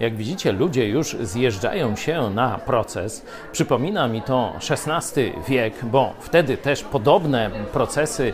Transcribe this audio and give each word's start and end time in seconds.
Jak 0.00 0.16
widzicie, 0.16 0.52
ludzie 0.52 0.88
już 0.88 1.16
zjeżdżają 1.20 1.96
się 1.96 2.30
na 2.30 2.58
proces. 2.58 3.24
Przypomina 3.52 4.08
mi 4.08 4.22
to 4.22 4.52
XVI 4.70 5.32
wiek, 5.48 5.84
bo 5.84 6.12
wtedy 6.20 6.56
też 6.56 6.82
podobne 6.82 7.50
procesy 7.72 8.32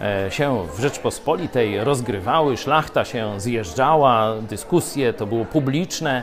e, 0.00 0.30
się 0.30 0.66
w 0.76 0.80
Rzeczpospolitej 0.80 1.84
rozgrywały. 1.84 2.56
Szlachta 2.56 3.04
się 3.04 3.40
zjeżdżała, 3.40 4.34
dyskusje 4.48 5.12
to 5.12 5.26
było 5.26 5.44
publiczne. 5.44 6.22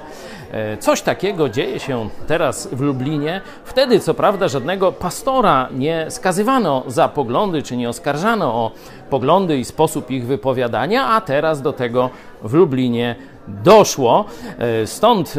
E, 0.51 0.77
coś 0.77 1.01
takiego 1.01 1.49
dzieje 1.49 1.79
się 1.79 2.09
teraz 2.27 2.67
w 2.67 2.81
Lublinie. 2.81 3.41
Wtedy, 3.65 3.99
co 3.99 4.13
prawda, 4.13 4.47
żadnego 4.47 4.91
pastora 4.91 5.69
nie 5.71 6.11
skazywano 6.11 6.83
za 6.87 7.07
poglądy, 7.07 7.63
czy 7.63 7.77
nie 7.77 7.89
oskarżano 7.89 8.53
o 8.53 8.71
poglądy 9.09 9.57
i 9.57 9.65
sposób 9.65 10.11
ich 10.11 10.25
wypowiadania, 10.25 11.07
a 11.07 11.21
teraz 11.21 11.61
do 11.61 11.73
tego 11.73 12.09
w 12.43 12.53
Lublinie 12.53 13.15
doszło. 13.47 14.25
E, 14.57 14.87
stąd 14.87 15.35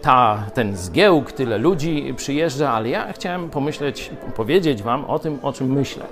ta, 0.00 0.42
ten 0.54 0.76
zgiełk, 0.76 1.32
tyle 1.32 1.58
ludzi 1.58 2.14
przyjeżdża, 2.16 2.72
ale 2.72 2.88
ja 2.88 3.12
chciałem 3.12 3.50
pomyśleć, 3.50 4.10
powiedzieć 4.36 4.82
Wam 4.82 5.04
o 5.04 5.18
tym, 5.18 5.38
o 5.42 5.52
czym 5.52 5.72
myślę. 5.72 6.04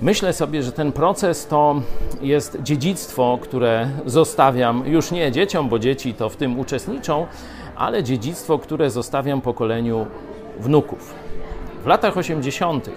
Myślę 0.00 0.32
sobie, 0.32 0.62
że 0.62 0.72
ten 0.72 0.92
proces 0.92 1.46
to 1.46 1.82
jest 2.20 2.58
dziedzictwo, 2.62 3.38
które 3.42 3.88
zostawiam 4.06 4.82
już 4.86 5.10
nie 5.10 5.32
dzieciom, 5.32 5.68
bo 5.68 5.78
dzieci 5.78 6.14
to 6.14 6.28
w 6.28 6.36
tym 6.36 6.60
uczestniczą, 6.60 7.26
ale 7.76 8.02
dziedzictwo, 8.02 8.58
które 8.58 8.90
zostawiam 8.90 9.40
pokoleniu 9.40 10.06
wnuków. 10.58 11.14
W 11.84 11.86
latach 11.86 12.16
80. 12.16 12.90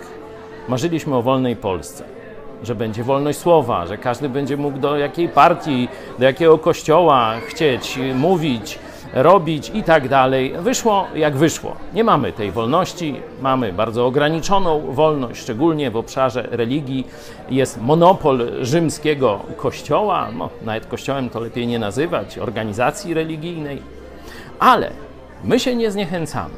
marzyliśmy 0.68 1.16
o 1.16 1.22
wolnej 1.22 1.56
Polsce 1.56 2.04
że 2.66 2.76
będzie 2.76 3.04
wolność 3.04 3.40
słowa, 3.40 3.88
że 3.88 3.98
każdy 3.98 4.30
będzie 4.30 4.58
mógł 4.58 4.78
do 4.78 4.98
jakiej 4.98 5.30
partii, 5.30 5.88
do 6.20 6.26
jakiego 6.26 6.58
kościoła 6.58 7.34
chcieć 7.48 8.00
mówić, 8.16 8.80
robić 9.14 9.72
i 9.74 9.84
tak 9.84 10.10
dalej. 10.10 10.54
Wyszło 10.60 11.08
jak 11.16 11.38
wyszło. 11.38 11.76
Nie 11.94 12.04
mamy 12.04 12.32
tej 12.32 12.52
wolności, 12.52 13.16
mamy 13.42 13.74
bardzo 13.74 14.06
ograniczoną 14.06 14.82
wolność, 14.94 15.42
szczególnie 15.42 15.92
w 15.92 15.96
obszarze 15.96 16.48
religii. 16.52 17.08
Jest 17.50 17.82
monopol 17.82 18.52
rzymskiego 18.62 19.40
kościoła, 19.58 20.28
no, 20.38 20.50
nawet 20.62 20.86
kościołem 20.86 21.30
to 21.30 21.40
lepiej 21.40 21.68
nie 21.68 21.80
nazywać, 21.80 22.38
organizacji 22.38 23.14
religijnej, 23.14 23.82
ale 24.60 24.92
my 25.44 25.60
się 25.60 25.76
nie 25.76 25.92
zniechęcamy. 25.92 26.56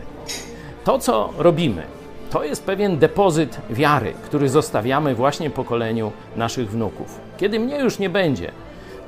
To, 0.84 1.00
co 1.00 1.30
robimy, 1.38 1.84
to 2.30 2.44
jest 2.44 2.66
pewien 2.66 2.98
depozyt 2.98 3.62
wiary, 3.70 4.14
który 4.26 4.50
zostawiamy 4.50 5.16
właśnie 5.16 5.50
pokoleniu 5.50 6.12
naszych 6.36 6.70
wnuków. 6.70 7.20
Kiedy 7.38 7.60
mnie 7.60 7.78
już 7.78 8.00
nie 8.00 8.10
będzie, 8.10 8.52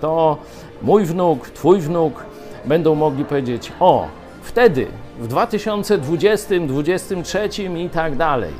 to 0.02 0.38
mój 0.82 1.06
wnuk, 1.06 1.50
twój 1.50 1.80
wnuk 1.80 2.26
będą 2.66 2.96
mogli 2.96 3.26
powiedzieć: 3.26 3.72
O, 3.80 4.08
wtedy, 4.42 4.88
w 5.20 5.28
2020, 5.28 6.56
2023 6.60 7.50
i 7.78 7.90
tak 7.90 8.16
dalej, 8.16 8.54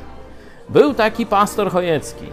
był 0.68 0.94
taki 0.94 1.26
pastor 1.26 1.70
Chojecki, 1.70 2.26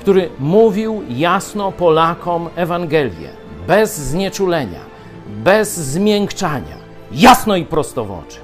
który 0.00 0.30
mówił 0.38 1.02
jasno 1.08 1.72
Polakom 1.72 2.48
Ewangelię, 2.56 3.30
bez 3.66 3.96
znieczulenia, 3.96 4.80
bez 5.26 5.76
zmiękczania, 5.76 6.76
jasno 7.12 7.56
i 7.56 7.64
prosto 7.64 8.04
w 8.04 8.10
oczy. 8.10 8.38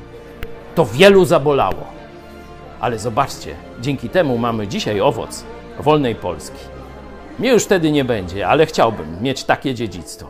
To 0.74 0.84
wielu 0.84 1.24
zabolało. 1.24 1.96
Ale 2.80 2.98
zobaczcie, 2.98 3.54
dzięki 3.80 4.08
temu 4.08 4.38
mamy 4.38 4.68
dzisiaj 4.68 5.00
owoc 5.00 5.44
wolnej 5.80 6.14
Polski. 6.14 6.58
Mnie 7.38 7.50
już 7.50 7.64
wtedy 7.64 7.92
nie 7.92 8.04
będzie, 8.04 8.48
ale 8.48 8.66
chciałbym 8.66 9.22
mieć 9.22 9.44
takie 9.44 9.74
dziedzictwo. 9.74 10.26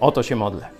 O 0.00 0.12
to 0.12 0.22
się 0.22 0.36
modlę. 0.36 0.77